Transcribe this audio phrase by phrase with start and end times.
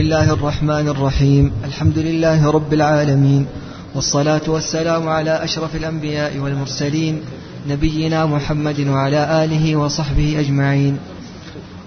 [0.00, 1.52] الله الرحمن الرحيم.
[1.64, 3.46] الحمد لله رب العالمين
[3.94, 7.20] والصلاة والسلام على أشرف الأنبياء والمرسلين
[7.68, 10.98] نبينا محمد وعلى آله وصحبه أجمعين.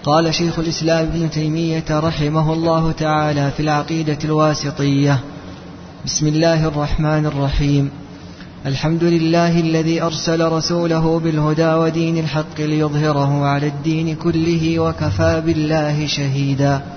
[0.04, 5.20] قال شيخ الإسلام ابن تيمية رحمه الله تعالى في العقيدة الواسطية
[6.04, 7.90] بسم الله الرحمن الرحيم.
[8.66, 16.93] الحمد لله الذي أرسل رسوله بالهدى ودين الحق ليظهره على الدين كله وكفى بالله شهيدا.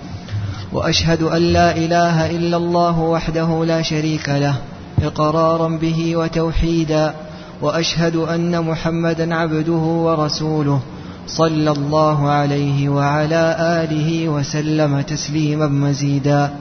[0.72, 4.56] وأشهد أن لا إله إلا الله وحده لا شريك له
[5.02, 7.14] إقرارا به وتوحيدا
[7.62, 10.82] وأشهد أن محمدا عبده ورسوله
[11.28, 16.56] صلى الله عليه وعلى آله وسلم تسليما مزيدا.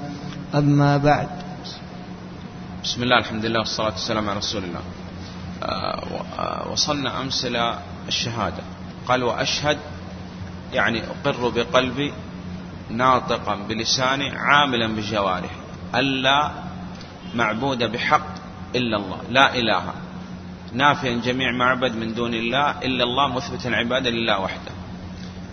[0.55, 1.29] أما بعد.
[2.85, 4.81] بسم الله الحمد لله والصلاة والسلام على رسول الله.
[5.63, 8.63] آه، وصلنا أمس إلى الشهادة.
[9.09, 9.79] قال وأشهد
[10.73, 12.13] يعني أقر بقلبي
[12.91, 15.57] ناطقا بلساني عاملا بجوارحي
[15.95, 16.51] ألا
[17.35, 18.27] معبود بحق
[18.75, 19.21] إلا الله.
[19.31, 19.95] لا إله.
[20.73, 24.73] نافيا جميع معبد من دون الله إلا الله مثبتا العبادة لله وحده.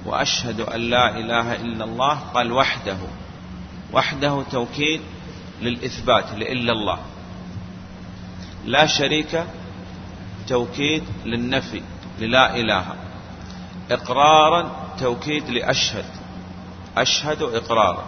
[0.06, 2.98] وأشهد أن لا إله إلا الله قال وحده.
[3.94, 5.02] وحده توكيد
[5.62, 7.00] للإثبات لإلا الله.
[8.66, 9.44] لا شريك
[10.48, 11.82] توكيد للنفي
[12.20, 12.86] للا إله.
[13.92, 16.06] إقرارا توكيد لأشهد.
[16.98, 18.06] أشهد إقرارا.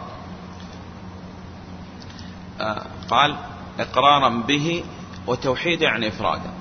[2.61, 3.35] آه قال
[3.79, 4.83] إقرارا به
[5.27, 6.51] وتوحيد يعني إفرادا.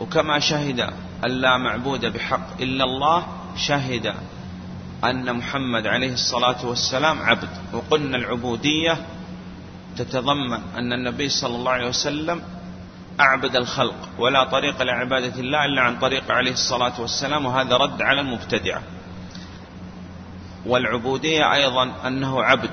[0.00, 0.80] وكما شهد
[1.24, 4.14] أن لا معبود بحق إلا الله شهد
[5.04, 7.48] أن محمد عليه الصلاة والسلام عبد.
[7.72, 9.06] وقلنا العبودية
[9.96, 12.42] تتضمن أن النبي صلى الله عليه وسلم
[13.20, 18.20] أعبد الخلق ولا طريق لعبادة الله إلا عن طريق عليه الصلاة والسلام وهذا رد على
[18.20, 18.82] المبتدعة.
[20.66, 22.70] والعبودية أيضا أنه عبد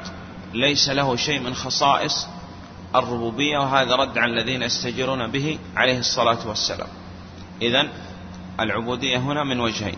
[0.53, 2.27] ليس له شيء من خصائص
[2.95, 6.87] الربوبية وهذا رد على الذين يستجرون به عليه الصلاة والسلام.
[7.61, 7.87] إذا
[8.59, 9.97] العبودية هنا من وجهين.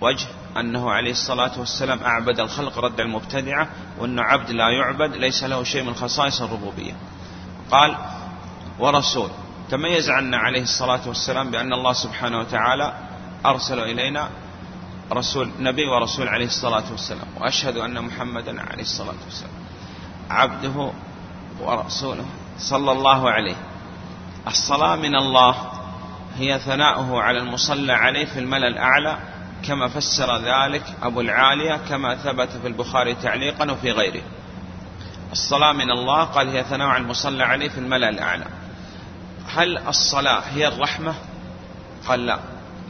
[0.00, 0.26] وجه
[0.56, 5.82] أنه عليه الصلاة والسلام أعبد الخلق رد المبتدعة وأنه عبد لا يعبد ليس له شيء
[5.82, 6.92] من خصائص الربوبية.
[7.70, 7.96] قال
[8.78, 9.30] ورسول
[9.70, 12.94] تميز عنا عليه الصلاة والسلام بأن الله سبحانه وتعالى
[13.46, 14.28] أرسل إلينا
[15.12, 19.52] رسول نبي ورسول عليه الصلاة والسلام وأشهد أن محمدا عليه الصلاة والسلام.
[20.30, 20.92] عبده
[21.60, 22.26] ورسوله
[22.58, 23.56] صلى الله عليه.
[24.46, 25.56] الصلاة من الله
[26.36, 29.18] هي ثناؤه على المصلى عليه في الملأ الأعلى
[29.62, 34.22] كما فسر ذلك أبو العالية كما ثبت في البخاري تعليقا وفي غيره.
[35.32, 38.46] الصلاة من الله قال هي ثناء على المصلى عليه في الملأ الأعلى.
[39.48, 41.14] هل الصلاة هي الرحمة؟
[42.08, 42.38] قال لا.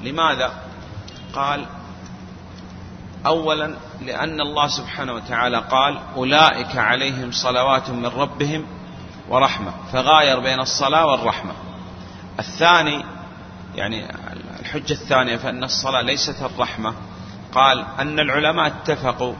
[0.02, 0.52] لماذا؟
[1.34, 1.66] قال
[3.26, 8.66] أولا لأن الله سبحانه وتعالى قال أولئك عليهم صلوات من ربهم
[9.28, 11.52] ورحمة فغاير بين الصلاة والرحمة.
[12.38, 13.04] الثاني
[13.74, 14.06] يعني
[14.60, 16.94] الحجة الثانية فإن الصلاة ليست الرحمة.
[17.52, 19.34] قال أن العلماء اتفقوا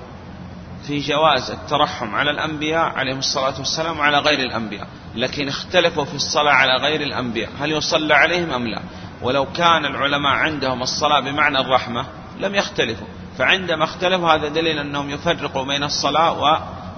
[0.86, 6.52] في جواز الترحم على الأنبياء عليهم الصلاة والسلام وعلى غير الأنبياء لكن اختلفوا في الصلاة
[6.52, 7.50] على غير الأنبياء.
[7.60, 8.80] هل يصلى عليهم أم لا؟
[9.22, 12.06] ولو كان العلماء عندهم الصلاة بمعنى الرحمة
[12.38, 13.06] لم يختلفوا.
[13.38, 16.32] فعندما اختلفوا هذا دليل أنهم يفرقوا بين الصلاة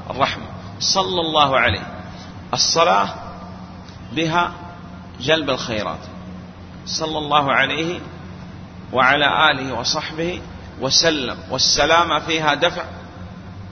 [0.08, 0.44] والرحمة
[0.80, 1.86] صلى الله عليه.
[2.54, 3.08] الصلاة
[4.12, 4.52] بها
[5.20, 5.98] جلب الخيرات.
[6.86, 8.00] صلى الله عليه
[8.92, 10.40] وعلى آله وصحبه
[10.80, 11.36] وسلم.
[11.50, 12.84] والسلامة فيها دفع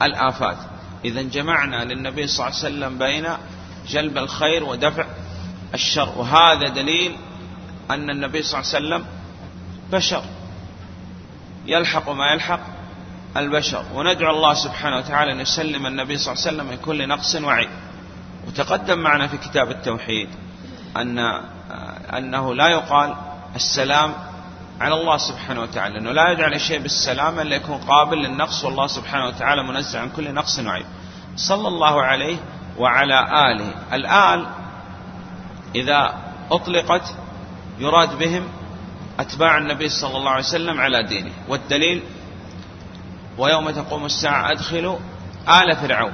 [0.03, 0.57] الآفات.
[1.05, 3.29] إذا جمعنا للنبي صلى الله عليه وسلم بين
[3.89, 5.05] جلب الخير ودفع
[5.75, 6.13] الشر.
[6.17, 7.17] وهذا دليل
[7.91, 9.07] أن النبي صلى الله عليه وسلم
[9.93, 10.23] بشر.
[11.67, 12.61] يلحق ما يلحق
[13.37, 13.85] البشر.
[13.95, 17.71] وندعو الله سبحانه وتعالى أن يسلم النبي صلى الله عليه وسلم من كل نقص وعيب.
[18.47, 20.29] وتقدم معنا في كتاب التوحيد
[20.97, 21.19] أن
[22.17, 23.17] أنه لا يقال
[23.57, 24.15] السلام
[24.81, 29.27] على الله سبحانه وتعالى أنه لا يجعل شيء بالسلام إلا يكون قابل للنقص والله سبحانه
[29.27, 30.87] وتعالى منزع عن كل نقص وعيب.
[31.37, 32.37] صلى الله عليه
[32.79, 33.75] وعلى آله.
[33.93, 34.47] الآل
[35.75, 36.15] إذا
[36.51, 37.15] أطلقت
[37.79, 38.49] يراد بهم
[39.21, 41.31] أتباع النبي صلى الله عليه وسلم على دينه.
[41.49, 42.03] والدليل
[43.39, 44.99] ويوم تقوم الساعة أدخلوا
[45.49, 46.13] آل فرعون.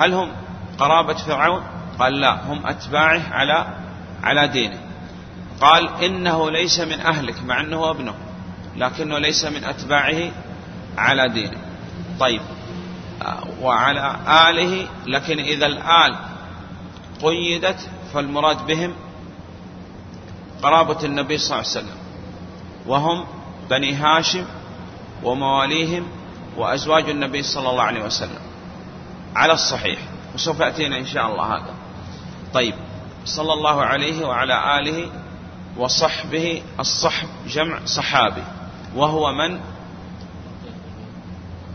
[0.00, 0.32] هل هم
[0.78, 1.62] قرابة فرعون؟
[1.98, 3.66] قال لا هم أتباعه على
[4.22, 4.80] على دينه.
[5.60, 8.14] قال إنه ليس من أهلك مع أنه ابنه
[8.76, 10.30] لكنه ليس من أتباعه
[10.98, 11.58] على دينه.
[12.20, 12.42] طيب
[13.60, 14.16] وعلى
[14.48, 16.16] آله لكن إذا الآل
[17.22, 18.94] قيدت فالمراد بهم
[20.62, 21.99] قرابة النبي صلى الله عليه وسلم.
[22.86, 23.24] وهم
[23.70, 24.44] بني هاشم
[25.22, 26.06] ومواليهم
[26.56, 28.40] وأزواج النبي صلى الله عليه وسلم.
[29.36, 29.98] على الصحيح.
[30.34, 31.74] وسوف يأتينا إن شاء الله هذا.
[32.54, 32.74] طيب.
[33.24, 35.10] صلى الله عليه وعلى آله
[35.76, 38.44] وصحبه الصحب جمع صحابي.
[38.96, 39.60] وهو من؟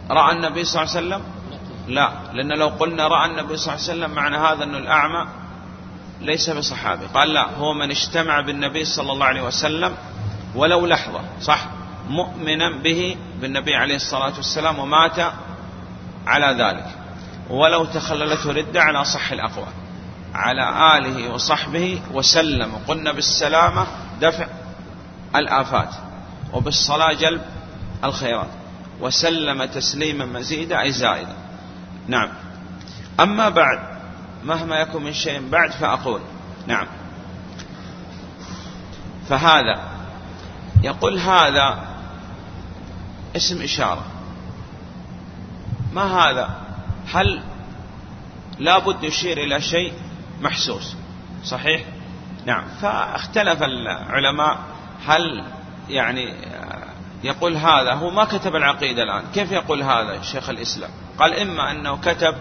[0.09, 1.21] رأى النبي صلى الله عليه وسلم؟
[1.87, 2.11] لا.
[2.33, 5.27] لأن لو قلنا رأى النبي صلى الله عليه وسلم معنى هذا أنه الأعمى
[6.21, 7.05] ليس بصحابي.
[7.05, 7.49] قال لا.
[7.57, 9.95] هو من اجتمع بالنبي صلى الله عليه وسلم
[10.55, 11.65] ولو لحظة صح؟
[12.09, 15.19] مؤمنا به بالنبي عليه الصلاة والسلام ومات
[16.27, 16.87] على ذلك.
[17.49, 19.73] ولو تخللته ردة على صح الأقوال
[20.33, 22.71] على آله وصحبه وسلم.
[22.87, 23.87] قلنا بالسلامة
[24.21, 24.47] دفع
[25.35, 25.89] الآفات
[26.53, 27.41] وبالصلاة جلب
[28.03, 28.49] الخيرات.
[29.01, 31.35] وسلم تسليما مزيدا أي زائدا.
[32.07, 32.29] نعم.
[33.19, 33.79] أما بعد
[34.43, 36.21] مهما يكن من شيء بعد فأقول.
[36.67, 36.87] نعم.
[39.29, 39.94] فهذا
[40.85, 41.79] يقول هذا
[43.35, 44.05] اسم إشارة.
[45.93, 46.49] ما هذا؟
[47.13, 47.41] هل
[48.59, 49.93] لابد يشير إلى شيء
[50.41, 50.95] محسوس؟
[51.43, 51.85] صحيح؟
[52.45, 52.63] نعم.
[52.81, 54.57] فاختلف العلماء
[55.07, 55.43] هل
[55.89, 56.33] يعني
[57.23, 59.23] يقول هذا هو ما كتب العقيدة الآن.
[59.33, 60.89] كيف يقول هذا شيخ الإسلام؟
[61.19, 62.35] قال إما أنه كتب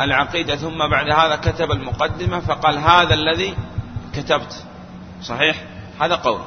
[0.00, 3.54] العقيدة ثم بعد هذا كتب المقدمة فقال هذا الذي
[4.14, 4.64] كتبت.
[5.22, 5.64] صحيح؟
[6.00, 6.40] هذا قول.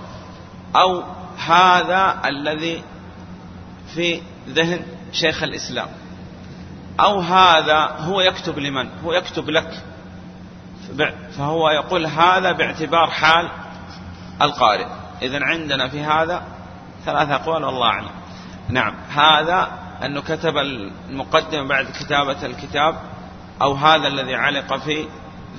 [0.76, 1.04] أو
[1.38, 2.84] هذا الذي
[3.96, 4.80] في ذهن
[5.12, 5.88] شيخ الإسلام.
[7.00, 9.84] أو هذا هو يكتب لمن؟ هو يكتب لك.
[11.38, 13.50] فهو يقول هذا باعتبار حال
[14.42, 14.88] القارئ.
[15.22, 16.44] إذا عندنا في هذا
[17.06, 18.12] ثلاث أقوال والله أعلم.
[18.70, 19.72] نعم هذا
[20.06, 22.96] أنه كتب المقدمة بعد كتابة الكتاب
[23.62, 25.08] أو هذا الذي علق في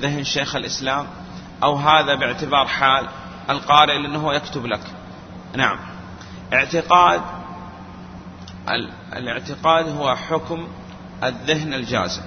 [0.00, 1.06] ذهن شيخ الإسلام
[1.62, 3.06] أو هذا باعتبار حال
[3.50, 4.80] القارئ لأنه يكتب لك.
[5.56, 5.78] نعم.
[6.52, 7.22] اعتقاد
[9.12, 10.68] الاعتقاد هو حكم
[11.22, 12.22] الذهن الجازم.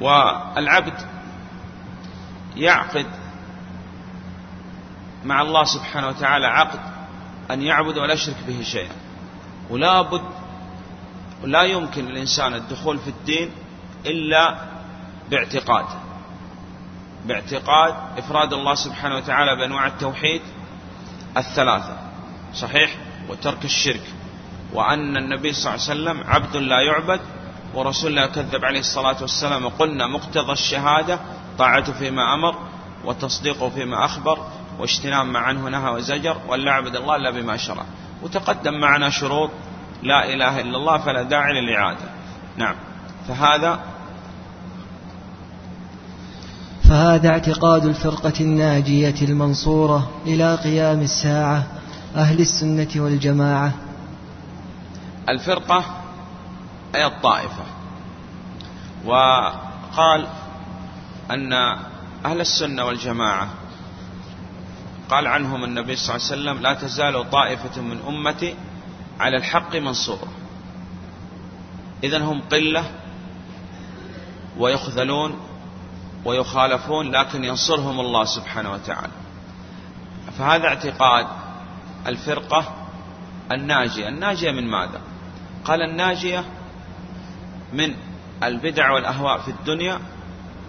[0.00, 0.94] والعبد
[2.56, 3.06] يعقد
[5.24, 6.80] مع الله سبحانه وتعالى عقد
[7.50, 8.92] أن يعبد ولا يشرك به شيئا.
[9.70, 10.22] ولا بد
[11.44, 13.50] لا يمكن للإنسان الدخول في الدين
[14.06, 14.56] إلا
[15.30, 15.86] باعتقاد.
[17.26, 20.42] باعتقاد إفراد الله سبحانه وتعالى بأنواع التوحيد
[21.36, 22.11] الثلاثة.
[22.54, 22.96] صحيح
[23.28, 24.02] وترك الشرك.
[24.72, 27.20] وأن النبي صلى الله عليه وسلم عبد لا يعبد
[27.74, 29.64] ورسول لا يكذب عليه الصلاة والسلام.
[29.64, 31.18] وقلنا مقتضى الشهادة
[31.58, 32.54] طاعته فيما أمر
[33.04, 34.46] وتصديقه فيما أخبر
[34.78, 37.84] واجتناب ما عنه نهى وزجر ولا يعبد الله إلا بما شرع.
[38.22, 39.50] وتقدم معنا شروط
[40.02, 42.04] لا إله إلا الله فلا داعي للإعادة.
[42.56, 42.74] نعم.
[43.28, 43.80] فهذا
[46.88, 51.66] فهذا اعتقاد الفرقة الناجية المنصورة إلى قيام الساعة
[52.16, 53.72] أهل السنة والجماعة.
[55.28, 55.84] الفرقة
[56.94, 57.64] أي الطائفة.
[59.04, 60.26] وقال
[61.30, 61.52] أن
[62.24, 63.48] أهل السنة والجماعة
[65.10, 68.54] قال عنهم النبي صلى الله عليه وسلم لا تزال طائفة من أمتي
[69.20, 70.28] على الحق منصورة
[72.04, 72.84] إذا هم قلة
[74.58, 75.40] ويخذلون
[76.24, 79.12] ويخالفون لكن ينصرهم الله سبحانه وتعالى.
[80.38, 81.26] فهذا اعتقاد
[82.06, 82.74] الفرقة
[83.52, 84.08] الناجية.
[84.08, 85.00] الناجية من ماذا؟
[85.64, 86.44] قال الناجية
[87.72, 87.94] من
[88.42, 89.98] البدع والأهواء في الدنيا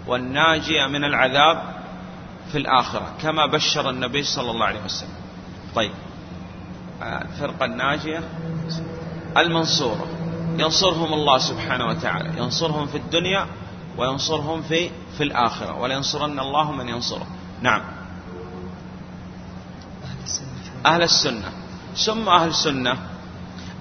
[0.06, 1.62] والناجية من العذاب
[2.52, 5.14] في الآخرة كما بشر النبي صلى الله عليه وسلم.
[5.74, 5.92] طيب
[7.02, 8.20] الفرقة الناجية
[9.36, 10.06] المنصورة.
[10.58, 12.38] ينصرهم الله سبحانه وتعالى.
[12.38, 13.46] ينصرهم في الدنيا
[13.96, 15.80] وينصرهم في في الآخرة.
[15.80, 17.26] ولينصرن الله من ينصره.
[17.62, 17.82] نعم.
[20.86, 21.52] أهل السنة.
[21.96, 22.96] ثم أهل السنة.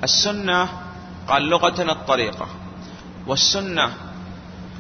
[0.04, 0.70] السنة
[1.28, 2.48] قال لغة الطريقة.
[3.28, 3.94] والسنة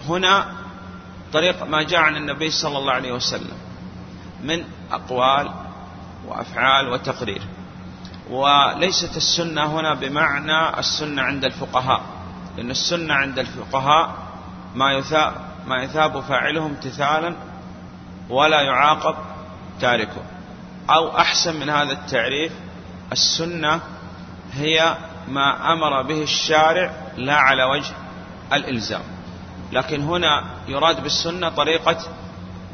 [0.08, 0.46] هنا
[1.34, 3.58] طريق ما جاء عن النبي صلى الله عليه وسلم.
[4.44, 5.51] من أقوال
[6.27, 7.42] وأفعال وتقرير.
[8.30, 12.01] وليست السنة هنا بمعنى السنة عند الفقهاء.
[12.58, 14.15] لأن السنة عند الفقهاء
[14.75, 15.34] ما يثاب,
[15.68, 17.36] ما يثاب فاعله امتثالا
[18.30, 19.15] ولا يعاقب
[19.82, 20.24] تاركه.
[20.90, 22.52] أو أحسن من هذا التعريف
[23.12, 23.80] السنة
[24.54, 24.98] هي
[25.28, 27.94] ما أمر به الشارع لا على وجه
[28.54, 29.02] الإلزام.
[29.72, 31.98] لكن هنا يراد بالسنة طريقة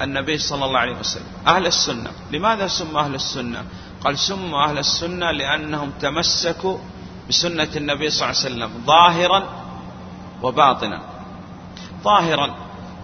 [0.02, 1.26] النبي صلى الله عليه وسلم.
[1.48, 3.64] أهل السنة لماذا سموا أهل السنة؟
[4.04, 6.78] قال سموا أهل السنة لأنهم تمسكوا
[7.30, 9.44] بسنة النبي صلى الله عليه وسلم ظاهرا
[10.42, 11.02] وباطنا.
[12.04, 12.56] ظاهرا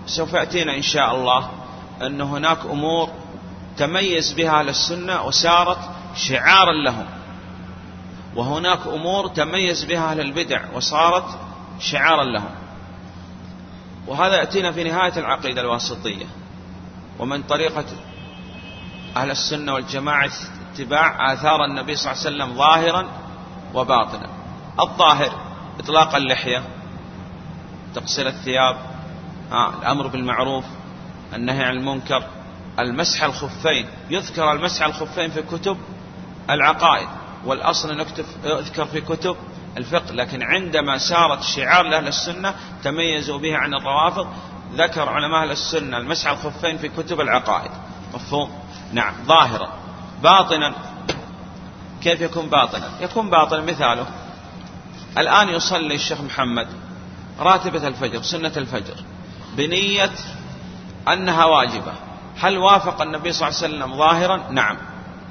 [0.08, 1.50] سوف يأتينا إن شاء الله
[2.02, 3.10] أن هناك أمور
[3.78, 5.78] تميز بها أهل السنة وسارت
[6.16, 7.06] شعارا لهم.
[8.36, 11.40] وهناك أمور تميز بها أهل البدع وصارت
[11.80, 12.56] شعارا لهم.
[14.08, 16.26] وهذا يأتينا في نهاية العقيدة الواسطية.
[17.20, 17.86] ومن طريقة
[19.18, 20.32] أهل السنة والجماعة
[20.74, 23.08] اتباع آثار النبي صلى الله عليه وسلم ظاهرا
[23.74, 24.30] وباطنا.
[24.80, 25.32] الظاهر
[25.80, 26.64] إطلاق اللحية
[27.96, 28.78] تقصير الثياب
[29.52, 30.66] آه الأمر بالمعروف
[31.34, 32.24] النهي عن المنكر
[32.80, 33.88] المسح الخفين.
[34.10, 35.78] يذكر المسح الخفين في كتب
[36.50, 37.08] العقائد
[37.46, 39.36] والأصل نكتب يذكر في كتب
[39.78, 40.14] الفقه.
[40.14, 44.28] لكن عندما صارت شعار لأهل السنة تميزوا به عن الروافض
[44.74, 47.72] ذكر علماء أهل السنة المسح الخفين في كتب العقائد.
[48.14, 48.52] مفهوم؟
[48.94, 49.14] نعم.
[49.26, 49.74] ظاهرا.
[50.24, 50.74] باطنا.
[52.02, 54.06] كيف يكون باطنا؟ يكون باطنا مثاله.
[55.18, 56.68] الآن يصلي الشيخ محمد
[57.40, 58.96] راتبة الفجر سنة الفجر
[59.58, 60.12] بنية
[61.08, 61.94] أنها واجبة.
[62.40, 64.78] هل وافق النبي صلى الله عليه وسلم ظاهرا؟ نعم.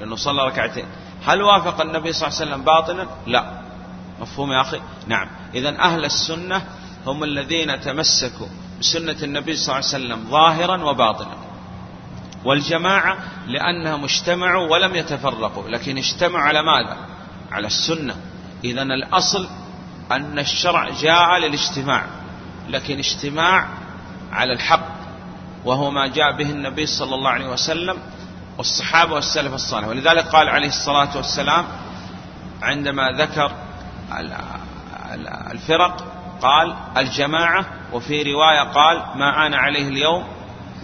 [0.00, 0.84] لأنه صلى ركعتين.
[1.26, 3.61] هل وافق النبي صلى الله عليه وسلم باطنا؟ لا.
[4.20, 5.28] مفهوم يا أخي؟ نعم.
[5.54, 6.62] إذا أهل السنة
[7.06, 8.46] هم الذين تمسكوا
[8.80, 11.37] بسنة النبي صلى الله عليه وسلم ظاهرا وباطنا.
[12.44, 15.68] والجماعة لأنهم اجتمعوا ولم يتفرقوا.
[15.68, 16.96] لكن اجتمعوا على ماذا؟
[17.52, 18.16] على السنة.
[18.64, 19.49] إذا الأصل
[20.12, 22.04] أن الشرع جاء للاجتماع.
[22.68, 23.68] لكن اجتماع
[24.32, 24.94] على الحق.
[25.64, 27.99] وهو ما جاء به النبي صلى الله عليه وسلم
[28.59, 29.88] والصحابة والسلف الصالح.
[29.88, 31.64] ولذلك قال عليه الصلاة والسلام
[32.62, 33.52] عندما ذكر
[35.52, 36.04] الفرق
[36.42, 40.25] قال الجماعة وفي رواية قال ما أنا عليه اليوم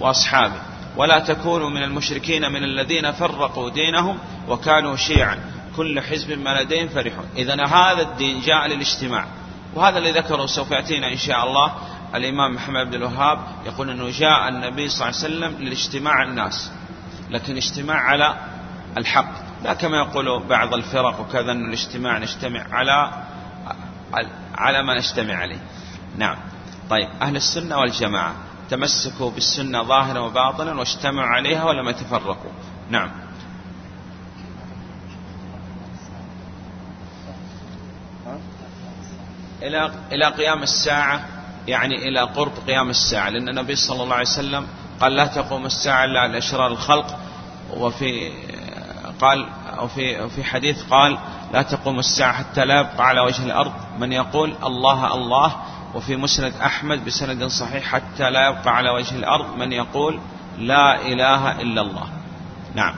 [0.00, 0.58] وأصحابي
[0.96, 4.18] ولا تكونوا من المشركين من الذين فرقوا دينهم
[4.48, 5.38] وكانوا شيعا.
[5.76, 7.24] كل حزب ما لديهم فرحون.
[7.36, 9.26] إذا هذا الدين جاء للاجتماع.
[9.74, 11.72] وهذا اللي ذكره سوف يأتينا إن شاء الله.
[12.14, 16.70] الإمام محمد بن الوهاب يقول أنه جاء النبي صلى الله عليه وسلم لاجتماع الناس
[17.30, 18.36] لكن اجتماع على
[18.96, 19.32] الحق
[19.64, 23.10] لا كما يقول بعض الفرق وكذا أن الاجتماع نجتمع على
[24.54, 25.60] على ما نجتمع عليه.
[26.16, 26.36] نعم.
[26.90, 28.34] طيب أهل السنة والجماعة
[28.70, 32.50] تمسكوا بالسنة ظاهرا وباطنا واجتمعوا عليها ولم يتفرقوا.
[32.90, 33.10] نعم.
[39.62, 44.66] إلى إلى قيام الساعة يعني إلى قرب قيام الساعة لأن النبي صلى الله عليه وسلم
[45.00, 47.18] قال لا تقوم الساعة إلا على أشرار الخلق.
[47.76, 48.32] وفي
[49.20, 49.48] قال
[49.78, 51.18] أو في في حديث قال
[51.52, 53.72] لا تقوم الساعة حتى لا يبقى على وجه الأرض.
[53.98, 55.56] من يقول الله الله.
[55.94, 59.56] وفي مسند أحمد بسند صحيح حتى لا يبقى على وجه الأرض.
[59.56, 60.20] من يقول
[60.58, 62.08] لا إله إلا الله.
[62.74, 62.94] نعم.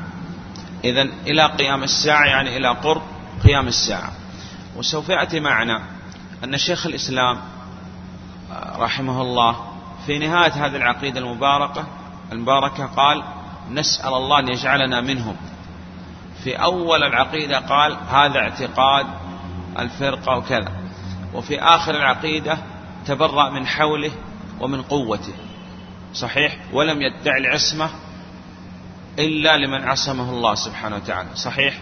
[0.84, 3.02] إذا إلى قيام الساعة يعني إلى قرب
[3.44, 4.12] قيام الساعة.
[4.76, 5.82] وسوف يأتي معنا
[6.44, 7.40] أن شيخ الإسلام
[8.78, 9.56] رحمه الله
[10.06, 11.86] في نهاية هذه العقيدة المباركة
[12.32, 13.24] المباركة قال
[13.70, 15.36] نسأل الله أن يجعلنا منهم.
[16.44, 19.06] في أول العقيدة قال هذا اعتقاد
[19.78, 20.72] الفرقة وكذا.
[21.34, 22.58] وفي آخر العقيدة
[23.06, 24.10] تبرأ من حوله
[24.60, 25.34] ومن قوته.
[26.14, 27.90] صحيح؟ ولم يدعي العصمة
[29.18, 31.28] إلا لمن عصمه الله سبحانه وتعالى.
[31.34, 31.78] صحيح؟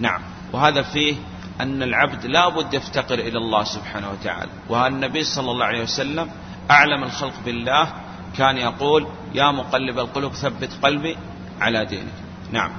[0.00, 0.20] نعم.
[0.52, 1.16] وهذا فيه
[1.60, 4.50] أن العبد لا بد يفتقر إلى الله سبحانه وتعالى.
[4.68, 6.30] والنبي صلى الله عليه وسلم
[6.70, 7.92] أعلم الخلق بالله
[8.38, 11.16] كان يقول يا مقلب القلوب ثبت قلبي
[11.60, 12.12] على دينك.
[12.52, 12.70] نعم.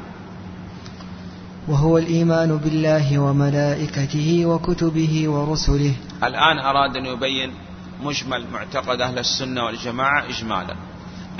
[1.68, 5.94] وهو الإيمان بالله وملائكته وكتبه ورسله.
[6.24, 7.54] الآن أراد أن يبين
[8.04, 10.76] مجمل معتقد أهل السنة والجماعة إجمالا.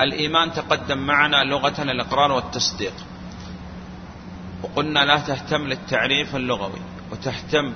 [0.00, 2.92] الإيمان تقدم معنا لغة الإقرار والتصديق.
[4.62, 6.80] وقلنا لا تهتم للتعريف اللغوي.
[7.12, 7.74] وتهتم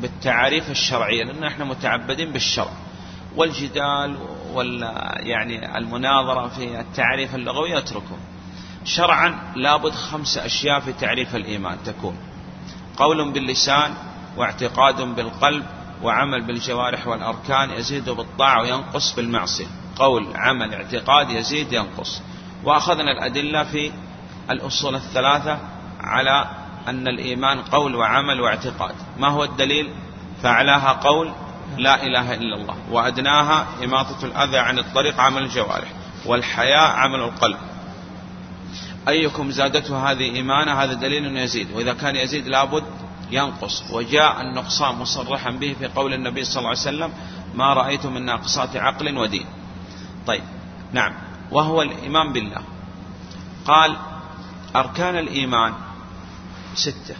[0.00, 2.70] بالتعاريف الشرعية لأن إحنا متعبدين بالشرع.
[3.36, 4.16] والجدال
[4.52, 4.82] وال
[5.16, 8.16] يعني المناظرة في التعريف اللغوي يتركه
[8.84, 12.16] شرعا لابد خمس أشياء في تعريف الإيمان تكون
[12.96, 13.94] قول باللسان
[14.36, 15.64] واعتقاد بالقلب
[16.02, 19.66] وعمل بالجوارح والأركان يزيد بالطاعة وينقص بالمعصية.
[19.96, 22.22] قول عمل اعتقاد يزيد ينقص.
[22.64, 23.92] وأخذنا الأدلة في
[24.50, 25.58] الأصول الثلاثة
[26.00, 26.50] على
[26.88, 28.94] أن الإيمان قول وعمل واعتقاد.
[29.18, 29.90] ما هو الدليل؟
[30.42, 31.32] فأعلاها قول
[31.76, 35.88] لا إله إلا الله وأدناها إماطة الأذى عن الطريق عمل الجوارح
[36.26, 37.56] والحياء عمل القلب.
[39.08, 42.84] أيكم زادته هذه إيمانا هذا دليل يزيد وإذا كان يزيد لابد
[43.30, 43.90] ينقص.
[43.92, 47.12] وجاء النقصان مصرحا به في قول النبي صلى الله عليه وسلم
[47.54, 49.46] ما رأيت من ناقصات عقل ودين.
[50.26, 50.42] طيب
[50.92, 51.14] نعم.
[51.50, 52.62] وهو الإيمان بالله.
[53.66, 53.96] قال
[54.76, 55.74] أركان الإيمان
[56.74, 57.16] ستة.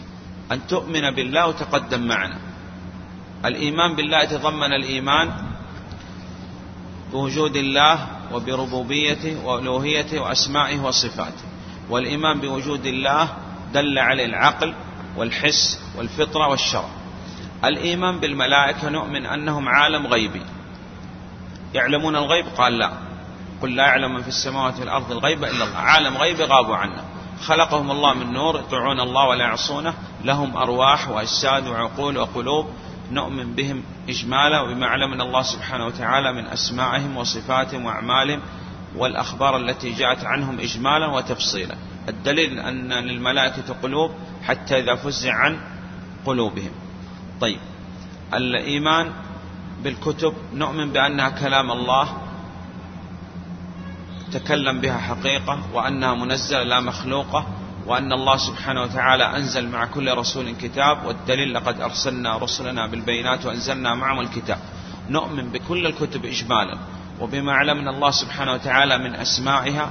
[0.51, 2.37] أن تؤمن بالله وتقدم معنا.
[3.45, 5.31] الإيمان بالله يتضمن الإيمان
[7.11, 11.43] بوجود الله وبربوبيته وألوهيته وأسمائه وصفاته.
[11.89, 13.29] والإيمان بوجود الله
[13.73, 14.73] دل عليه العقل
[15.17, 16.89] والحس والفطرة والشرع.
[17.65, 20.41] الإيمان بالملائكة نؤمن أنهم عالم غيبي.
[21.73, 22.91] يعلمون الغيب؟ قال لا.
[23.61, 25.77] قل لا يعلم من في السماوات والأرض الغيب إلا الله.
[25.77, 27.03] عالم غيب غابوا عنه.
[27.41, 29.93] خلقهم الله من نور يطيعون الله ولا يعصونه.
[30.23, 32.67] لهم أرواح وأجساد وعقول وقلوب.
[33.11, 38.41] نؤمن بهم إجمالا وبما علمنا الله سبحانه وتعالى من أسمائهم وصفاتهم وأعمالهم
[38.95, 41.75] والأخبار التي جاءت عنهم إجمالا وتفصيلا.
[42.09, 44.11] الدليل أن للملائكة قلوب
[44.43, 45.59] حتى إذا فزع عن
[46.25, 46.71] قلوبهم.
[47.41, 47.59] طيب
[48.33, 49.11] الإيمان
[49.83, 52.28] بالكتب نؤمن بأنها كلام الله.
[54.31, 57.45] تكلم بها حقيقة وأنها منزلة لا مخلوقة
[57.85, 63.95] وأن الله سبحانه وتعالى أنزل مع كل رسول كتاب والدليل لقد أرسلنا رسلنا بالبينات وأنزلنا
[63.95, 64.59] معهم الكتاب.
[65.09, 66.77] نؤمن بكل الكتب إجمالا
[67.19, 69.89] وبما علمنا الله سبحانه وتعالى من أسمائها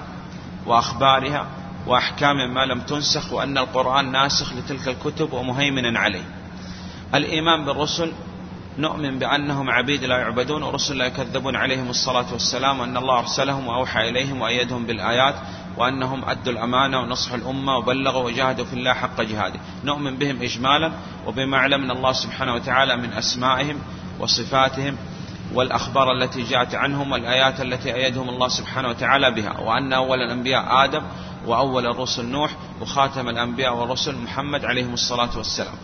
[0.67, 1.47] وأخبارها
[1.87, 6.25] وأحكام ما لم تنسخ وأن القرآن ناسخ لتلك الكتب ومهيمن عليه.
[7.15, 8.13] الإيمان بالرسل
[8.79, 14.09] نؤمن بأنهم عبيد لا يعبدون ورسل لا يكذبون عليهم الصلاة والسلام وأن الله أرسلهم وأوحى
[14.09, 15.35] إليهم وأيدهم بالآيات
[15.77, 19.61] وأنهم أدوا الأمانة ونصحوا الأمة وبلغوا وجاهدوا في الله حق جهاده.
[19.85, 20.93] نؤمن بهم إجمالا
[21.27, 23.79] وبما علمنا الله سبحانه وتعالى من أسمائهم
[24.21, 24.97] وصفاتهم
[25.55, 29.61] والأخبار التي جاءت عنهم والآيات التي أيدهم الله سبحانه وتعالى بها.
[29.61, 31.03] وأن أول الأنبياء آدم
[31.47, 35.75] وأول الرسل نوح وخاتم الأنبياء والرسل محمد عليهم الصلاة والسلام.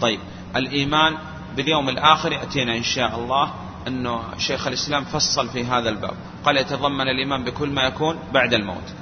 [0.00, 0.20] طيب
[0.56, 1.16] الإيمان
[1.56, 3.52] باليوم الآخر يأتينا إن شاء الله
[3.88, 6.14] أنه شيخ الإسلام فصل في هذا الباب.
[6.44, 8.94] قال يتضمن الإيمان بكل ما يكون بعد الموت.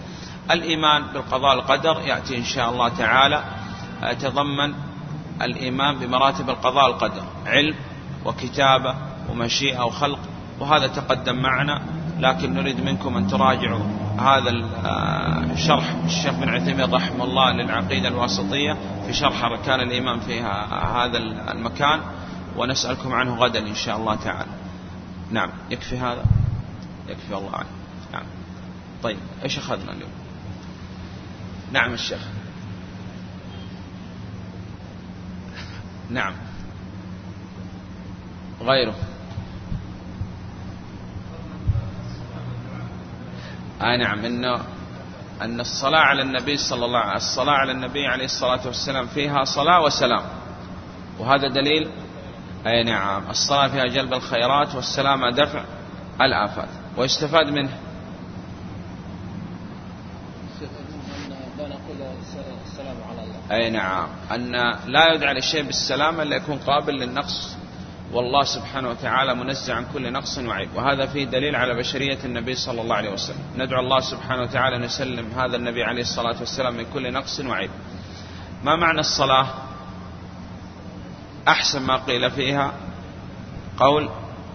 [0.50, 3.44] الإيمان بالقضاء القدر يأتي إن شاء الله تعالى.
[4.02, 4.74] يتضمن
[5.42, 7.22] الإيمان بمراتب القضاء القدر.
[7.46, 7.74] علم
[8.24, 8.94] وكتابة
[9.30, 10.18] ومشيئة وخلق.
[10.60, 11.82] وهذا تقدم معنا
[12.18, 13.80] لكن نريد منكم أن تراجعوا
[14.18, 14.50] هذا
[15.52, 18.76] الشرح الشيخ بن عثيمين رحمه الله للعقيدة الواسطية
[19.06, 20.40] في شرح أركان الإيمان في
[20.94, 21.18] هذا
[21.52, 22.00] المكان.
[22.60, 24.50] ونسألكم عنه غدا إن شاء الله تعالى.
[25.30, 26.24] نعم يكفي هذا؟
[27.08, 27.68] يكفي الله عنه.
[28.12, 28.26] نعم.
[29.02, 30.10] طيب إيش أخذنا اليوم؟
[31.72, 32.20] نعم الشيخ
[36.10, 36.32] نعم.
[38.60, 38.94] غيره.
[43.82, 44.60] آه نعم انه
[45.42, 49.82] إن الصلاة على النبي صلى الله عليه الصلاة على النبي عليه الصلاة والسلام فيها صلاة
[49.82, 50.22] وسلام.
[51.18, 51.90] وهذا دليل
[52.66, 53.30] أي نعم.
[53.30, 55.64] الصلاة فيها جلب الخيرات والسلامة دفع
[56.20, 56.68] الآفات.
[56.96, 57.70] ويستفاد منه.
[63.52, 64.08] أي نعم.
[64.32, 64.52] أن
[64.86, 67.56] لا يدعى للشيء بالسلامة إلا يكون قابل للنقص.
[68.12, 70.68] والله سبحانه وتعالى منزع عن كل نقص وعيب.
[70.74, 73.44] وهذا فيه دليل على بشرية النبي صلى الله عليه وسلم.
[73.56, 77.70] ندعو الله سبحانه وتعالى أن يسلم هذا النبي عليه الصلاة والسلام من كل نقص وعيب.
[78.64, 79.46] ما معنى الصلاة؟
[81.48, 82.72] أحسن ما قيل فيها
[83.78, 84.10] قول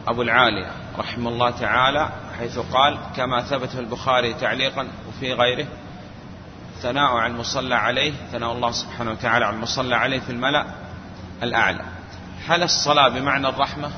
[0.08, 5.68] أبو العالية رحمه الله تعالى حيث قال كما ثبت في البخاري تعليقا وفي غيره
[6.82, 10.66] ثناء على المصلى عليه ثناء الله سبحانه وتعالى على المصلى عليه في الملأ
[11.44, 11.84] الأعلى.
[12.48, 13.92] هل الصلاة بمعنى الرحمة؟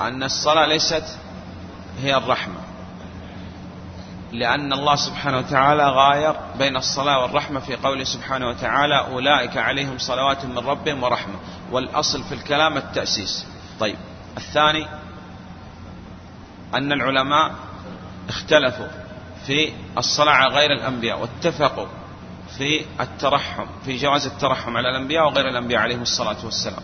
[0.00, 1.18] أن الصلاة ليست
[2.00, 2.67] هي الرحمة.
[4.32, 10.44] لأن الله سبحانه وتعالى غاير بين الصلاة والرحمة في قوله سبحانه وتعالى أولئك عليهم صلوات
[10.44, 11.34] من ربهم ورحمة.
[11.72, 13.46] والأصل في الكلام التأسيس.
[13.80, 13.96] طيب
[14.36, 14.86] الثاني
[16.74, 17.54] أن العلماء
[18.28, 18.88] اختلفوا
[19.46, 21.86] في الصلاة على غير الأنبياء واتفقوا
[22.58, 26.82] في الترحم في جواز الترحم على الأنبياء وغير الأنبياء عليهم الصلاة والسلام.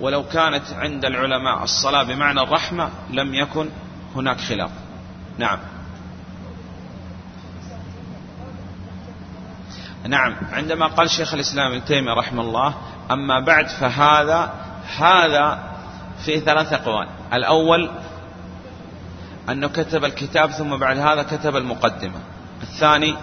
[0.00, 3.68] ولو كانت عند العلماء الصلاة بمعنى الرحمة لم يكن
[4.16, 4.70] هناك خلاف.
[5.38, 5.58] نعم.
[10.06, 12.74] نعم عندما قال شيخ الإسلام ابن تيمية رحمه الله
[13.10, 14.54] أما بعد فهذا
[14.98, 15.58] هذا
[16.24, 17.90] فيه ثلاث أقوال الأول
[19.48, 22.20] أنه كتب الكتاب ثم بعد هذا كتب المقدمة.
[22.62, 23.16] الثاني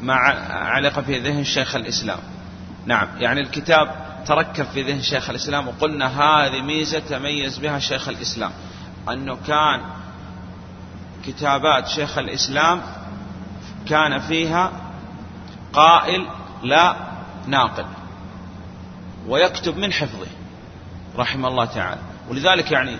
[0.00, 0.14] ما
[0.50, 2.18] علق في ذهن شيخ الإسلام.
[2.86, 3.94] نعم يعني الكتاب
[4.26, 8.50] تركب في ذهن شيخ الإسلام وقلنا هذه ميزة تميز بها شيخ الإسلام.
[9.08, 9.80] أنه كان
[11.26, 12.82] كتابات شيخ الإسلام
[13.88, 14.72] كان فيها
[15.72, 16.26] قائل
[16.62, 16.96] لا
[17.46, 17.84] ناقل
[19.28, 20.26] ويكتب من حفظه
[21.16, 22.00] رحمه الله تعالى.
[22.28, 22.96] ولذلك يعني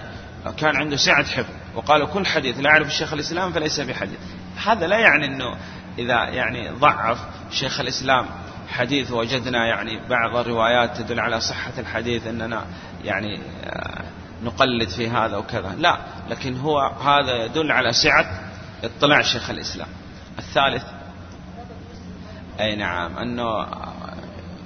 [0.57, 4.19] كان عنده سعة حفظ وقالوا كل حديث لا يعرف الشيخ الإسلام فليس بحديث.
[4.67, 5.57] هذا لا يعني أنه
[5.99, 7.19] إذا يعني ضعف
[7.51, 8.27] شيخ الإسلام
[8.69, 12.65] حديث وجدنا يعني بعض الروايات تدل على صحة الحديث أننا
[13.05, 14.05] يعني آه،
[14.43, 15.75] نقلد في هذا وكذا.
[15.79, 15.99] لا
[16.31, 18.41] لكن هو هذا يدل على سعة
[18.85, 19.89] اطلاع شيخ الإسلام.
[20.39, 20.85] الثالث
[22.61, 23.19] أي نعم.
[23.19, 23.67] أنه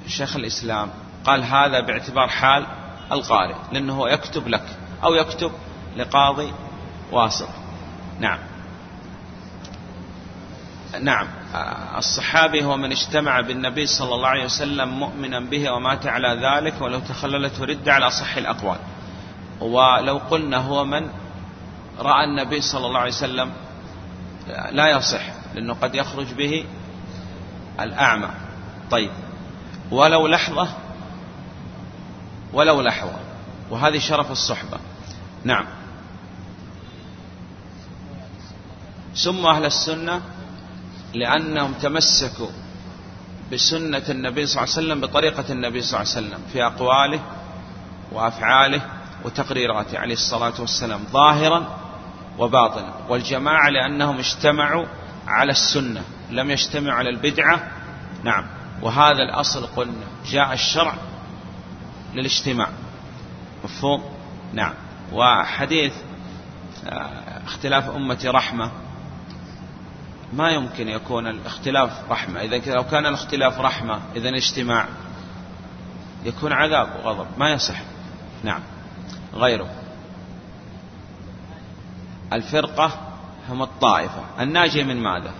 [0.06, 0.90] شيخ الإسلام
[1.24, 2.66] قال هذا باعتبار حال
[3.12, 5.52] القارئ لأنه يكتب لك أو يكتب
[5.96, 6.52] لقاضي
[7.12, 7.48] واسط
[8.20, 8.38] نعم.
[11.00, 11.26] نعم.
[11.96, 17.00] الصحابي هو من اجتمع بالنبي صلى الله عليه وسلم مؤمنا به ومات على ذلك ولو
[17.00, 18.78] تخللته ردة على صح الأقوال.
[19.60, 21.10] ولو قلنا هو من
[21.98, 23.52] رأى النبي صلى الله عليه وسلم
[24.70, 25.22] لا يصح
[25.54, 26.64] لأنه قد يخرج به
[27.80, 28.28] الأعمى.
[28.90, 29.10] طيب.
[29.90, 30.68] ولو لحظة
[32.52, 33.18] ولو لحظة.
[33.70, 34.78] وهذه شرف الصحبة.
[35.44, 35.66] نعم.
[39.14, 40.20] سموا أهل السنة
[41.14, 42.50] لأنهم تمسكوا
[43.52, 47.20] بسنة النبي صلى الله عليه وسلم بطريقة النبي صلى الله عليه وسلم في أقواله
[48.12, 48.80] وأفعاله
[49.24, 51.78] وتقريراته عليه الصلاة والسلام ظاهرا
[52.38, 52.94] وباطنا.
[53.08, 54.86] والجماعة لأنهم اجتمعوا
[55.26, 56.02] على السنة.
[56.30, 57.70] لم يجتمعوا على البدعة.
[58.24, 58.46] نعم.
[58.82, 60.94] وهذا الأصل قلنا جاء الشرع
[62.14, 62.68] للاجتماع.
[63.64, 64.04] مفهوم؟
[64.52, 64.74] نعم.
[65.12, 65.92] وحديث
[66.86, 68.70] آه، اختلاف أمتي رحمة
[70.32, 72.40] ما يمكن يكون الاختلاف رحمة.
[72.40, 74.86] إذا لو كان الاختلاف رحمة إذا الاجتماع
[76.24, 77.26] يكون عذاب وغضب.
[77.38, 77.76] ما يصح.
[78.44, 78.60] نعم.
[79.34, 79.68] غيره.
[82.32, 82.92] الفرقة
[83.48, 84.24] هم الطائفة.
[84.40, 85.32] الناجية من ماذا؟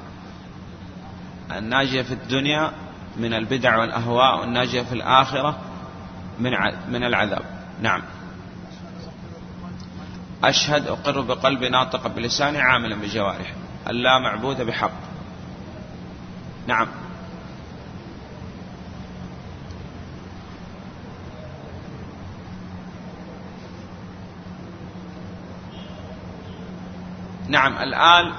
[1.52, 2.72] الناجية في الدنيا
[3.16, 5.58] من البدع والأهواء والناجية في الآخرة
[6.38, 6.50] من
[6.88, 7.42] من العذاب.
[7.82, 8.02] نعم.
[10.44, 13.52] أشهد أقر بقلبي ناطق بلساني عاملا بجوارحي
[13.88, 14.90] اللا معبود بحق.
[16.66, 16.88] نعم.
[27.48, 27.76] نعم.
[27.76, 28.32] الآل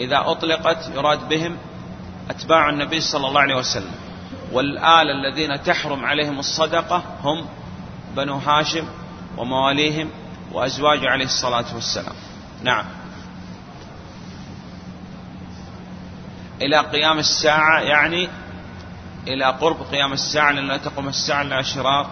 [0.00, 1.56] إذا أطلقت يراد بهم
[2.30, 3.94] أتباع النبي صلى الله عليه وسلم.
[4.52, 7.46] والآل الذين تحرم عليهم الصدقة هم
[8.16, 8.84] بنو هاشم
[9.36, 10.10] ومواليهم
[10.52, 12.14] وأزواج عليه الصلاة والسلام.
[12.62, 12.84] نعم.
[16.62, 18.28] إلى قيام الساعة يعني
[19.28, 22.10] إلى قرب قيام الساعة لأن لا تقوم الساعة إلا أشرار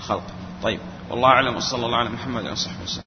[0.00, 0.22] خلق.
[0.62, 2.98] طيب والله أعلم وصلى الله على محمد وصحبه وسلم.